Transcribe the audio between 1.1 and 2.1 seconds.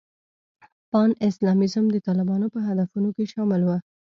اسلامیزم د